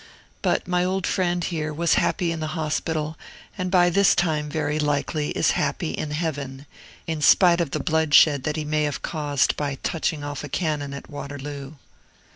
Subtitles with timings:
[0.41, 3.19] But my old friend here was happy in the hospital,
[3.55, 6.65] and by this time, very likely, is happy in heaven,
[7.05, 10.95] in spite of the bloodshed that he may have caused by touching off a cannon
[10.95, 11.73] at Waterloo.